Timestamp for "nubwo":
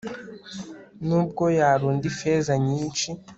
1.07-1.43